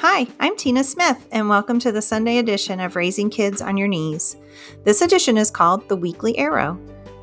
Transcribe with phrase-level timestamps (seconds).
[0.00, 3.88] Hi, I'm Tina Smith, and welcome to the Sunday edition of Raising Kids on Your
[3.88, 4.36] Knees.
[4.84, 6.78] This edition is called The Weekly Arrow.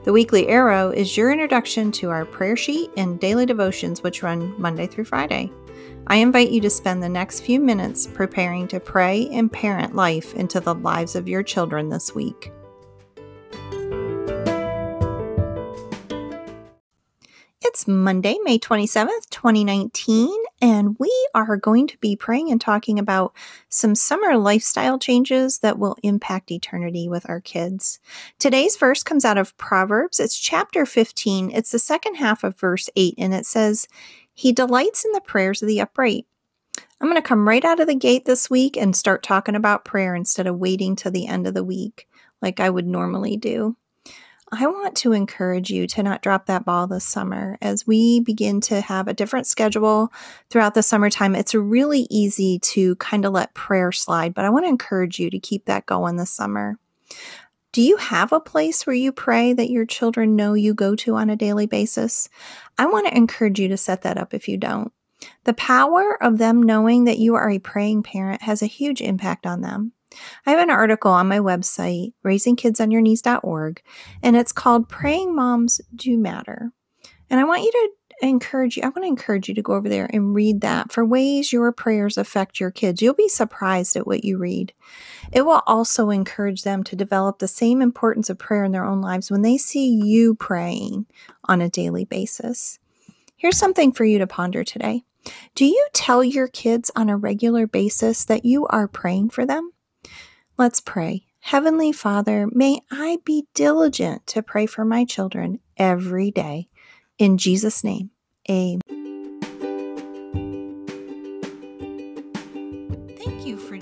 [0.05, 4.59] The Weekly Arrow is your introduction to our prayer sheet and daily devotions, which run
[4.59, 5.51] Monday through Friday.
[6.07, 10.33] I invite you to spend the next few minutes preparing to pray and parent life
[10.33, 12.51] into the lives of your children this week.
[17.65, 20.29] It's Monday, May 27th, 2019,
[20.61, 23.33] and we are going to be praying and talking about
[23.69, 28.01] some summer lifestyle changes that will impact eternity with our kids.
[28.37, 30.19] Today's verse comes out of Proverbs.
[30.19, 31.51] It's chapter 15.
[31.51, 33.87] It's the second half of verse 8, and it says,
[34.33, 36.25] He delights in the prayers of the upright.
[36.99, 39.85] I'm going to come right out of the gate this week and start talking about
[39.85, 42.09] prayer instead of waiting till the end of the week
[42.41, 43.77] like I would normally do.
[44.55, 48.61] I want to encourage you to not drop that ball this summer as we begin
[48.61, 50.13] to have a different schedule
[50.51, 51.35] throughout the summertime.
[51.35, 55.31] It's really easy to kind of let prayer slide, but I want to encourage you
[55.31, 56.77] to keep that going this summer.
[57.71, 61.15] Do you have a place where you pray that your children know you go to
[61.15, 62.29] on a daily basis?
[62.77, 64.93] I want to encourage you to set that up if you don't.
[65.45, 69.47] The power of them knowing that you are a praying parent has a huge impact
[69.47, 69.93] on them.
[70.45, 73.81] I have an article on my website, raisingkidsonyourknees.org,
[74.21, 76.71] and it's called Praying Moms Do Matter.
[77.29, 77.89] And I want you to
[78.21, 81.03] encourage you, I want to encourage you to go over there and read that for
[81.03, 83.01] ways your prayers affect your kids.
[83.01, 84.73] You'll be surprised at what you read.
[85.31, 89.01] It will also encourage them to develop the same importance of prayer in their own
[89.01, 91.05] lives when they see you praying
[91.45, 92.79] on a daily basis.
[93.35, 95.03] Here's something for you to ponder today.
[95.55, 99.71] Do you tell your kids on a regular basis that you are praying for them?
[100.57, 101.25] Let's pray.
[101.39, 106.69] Heavenly Father, may I be diligent to pray for my children every day.
[107.17, 108.11] In Jesus' name,
[108.49, 108.81] amen.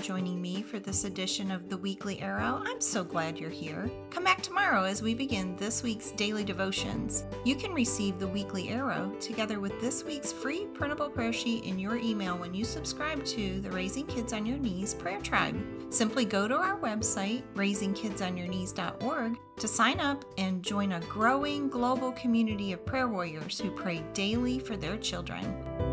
[0.02, 2.60] Joining me for this edition of the Weekly Arrow.
[2.66, 3.88] I'm so glad you're here.
[4.10, 7.22] Come back tomorrow as we begin this week's daily devotions.
[7.44, 11.78] You can receive the Weekly Arrow together with this week's free printable prayer sheet in
[11.78, 15.56] your email when you subscribe to the Raising Kids on Your Knees Prayer Tribe.
[15.90, 22.72] Simply go to our website, raisingkidsonyourknees.org, to sign up and join a growing global community
[22.72, 25.91] of prayer warriors who pray daily for their children.